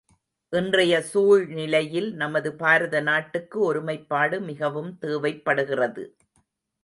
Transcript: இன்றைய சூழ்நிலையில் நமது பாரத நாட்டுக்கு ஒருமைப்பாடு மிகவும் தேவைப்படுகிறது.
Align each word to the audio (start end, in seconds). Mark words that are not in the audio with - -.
இன்றைய 0.53 0.93
சூழ்நிலையில் 1.01 2.07
நமது 2.13 2.49
பாரத 2.53 3.01
நாட்டுக்கு 3.01 3.59
ஒருமைப்பாடு 3.59 4.39
மிகவும் 4.41 4.91
தேவைப்படுகிறது. 4.97 6.05